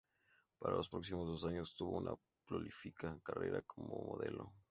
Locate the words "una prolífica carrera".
1.99-3.61